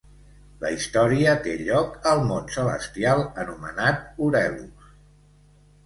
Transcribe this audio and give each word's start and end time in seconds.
La 0.61 0.71
història 0.75 1.35
té 1.43 1.53
lloc 1.59 2.09
al 2.13 2.23
món 2.31 2.49
celestial 2.57 3.25
anomenat 3.45 4.05
Orelus. 4.31 4.93